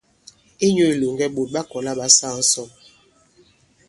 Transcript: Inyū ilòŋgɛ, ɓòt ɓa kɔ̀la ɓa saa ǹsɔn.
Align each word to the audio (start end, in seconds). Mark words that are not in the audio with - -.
Inyū 0.65 0.83
ilòŋgɛ, 0.93 1.25
ɓòt 1.35 1.47
ɓa 1.53 1.61
kɔ̀la 1.69 1.91
ɓa 1.99 2.07
saa 2.17 2.35
ǹsɔn. 2.39 2.69